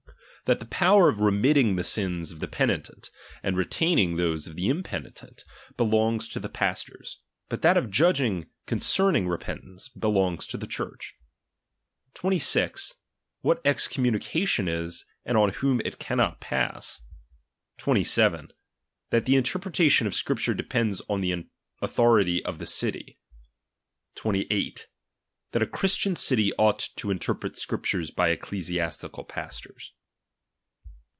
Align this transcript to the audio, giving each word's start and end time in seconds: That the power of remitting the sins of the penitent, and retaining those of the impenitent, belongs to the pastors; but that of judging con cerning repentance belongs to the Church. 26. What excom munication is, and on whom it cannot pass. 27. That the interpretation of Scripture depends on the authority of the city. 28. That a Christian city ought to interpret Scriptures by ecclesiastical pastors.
That 0.45 0.59
the 0.59 0.65
power 0.65 1.07
of 1.07 1.21
remitting 1.21 1.77
the 1.77 1.83
sins 1.83 2.29
of 2.33 2.41
the 2.41 2.47
penitent, 2.47 3.09
and 3.41 3.55
retaining 3.55 4.17
those 4.17 4.47
of 4.47 4.57
the 4.57 4.67
impenitent, 4.67 5.45
belongs 5.77 6.27
to 6.27 6.41
the 6.41 6.49
pastors; 6.49 7.19
but 7.47 7.61
that 7.61 7.77
of 7.77 7.89
judging 7.89 8.49
con 8.67 8.79
cerning 8.79 9.29
repentance 9.29 9.87
belongs 9.87 10.45
to 10.47 10.57
the 10.57 10.67
Church. 10.67 11.15
26. 12.15 12.95
What 13.39 13.63
excom 13.63 14.05
munication 14.05 14.67
is, 14.67 15.05
and 15.23 15.37
on 15.37 15.51
whom 15.53 15.79
it 15.85 15.99
cannot 15.99 16.41
pass. 16.41 16.99
27. 17.77 18.51
That 19.09 19.23
the 19.25 19.37
interpretation 19.37 20.05
of 20.05 20.13
Scripture 20.15 20.53
depends 20.53 21.01
on 21.07 21.21
the 21.21 21.45
authority 21.81 22.43
of 22.43 22.59
the 22.59 22.65
city. 22.65 23.19
28. 24.15 24.87
That 25.53 25.61
a 25.61 25.65
Christian 25.65 26.13
city 26.17 26.51
ought 26.57 26.89
to 26.97 27.09
interpret 27.09 27.57
Scriptures 27.57 28.11
by 28.11 28.31
ecclesiastical 28.31 29.23
pastors. 29.23 29.93